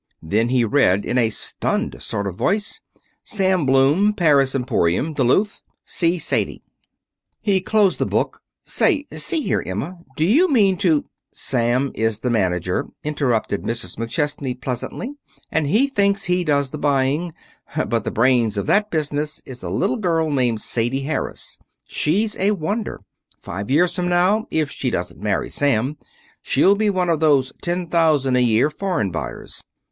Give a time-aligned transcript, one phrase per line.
[0.23, 2.81] Then he read in a stunned sort of voice:
[3.23, 5.61] "Sam Bloom, Paris Emporium, Duluth.
[5.85, 6.63] See Sadie."
[7.39, 8.41] He closed the book.
[8.63, 11.05] "Say, see here, Emma, do you mean to"
[11.49, 13.95] "Sam is the manager," interrupted Mrs.
[13.97, 15.17] McChesney pleasantly,
[15.51, 17.31] "and he thinks he does the buying,
[17.87, 21.59] but the brains of that business is a little girl named Sadie Harris.
[21.85, 23.01] She's a wonder.
[23.39, 25.97] Five years from now, if she doesn't marry Sam,
[26.41, 29.61] she'll be one of those ten thousand a year foreign buyers.